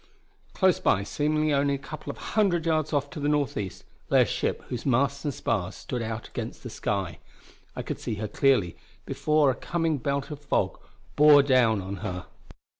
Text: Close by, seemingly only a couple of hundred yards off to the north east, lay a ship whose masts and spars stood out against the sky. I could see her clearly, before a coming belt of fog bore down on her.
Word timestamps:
Close 0.53 0.79
by, 0.79 1.03
seemingly 1.03 1.53
only 1.53 1.75
a 1.75 1.77
couple 1.77 2.09
of 2.09 2.17
hundred 2.17 2.65
yards 2.65 2.91
off 2.91 3.11
to 3.11 3.19
the 3.19 3.29
north 3.29 3.55
east, 3.55 3.83
lay 4.09 4.23
a 4.23 4.25
ship 4.25 4.63
whose 4.69 4.83
masts 4.83 5.23
and 5.23 5.31
spars 5.31 5.75
stood 5.75 6.01
out 6.01 6.27
against 6.27 6.63
the 6.63 6.71
sky. 6.71 7.19
I 7.75 7.83
could 7.83 7.99
see 7.99 8.15
her 8.15 8.27
clearly, 8.27 8.75
before 9.05 9.51
a 9.51 9.55
coming 9.55 9.99
belt 9.99 10.31
of 10.31 10.39
fog 10.39 10.79
bore 11.15 11.43
down 11.43 11.81
on 11.81 11.97
her. 11.97 12.25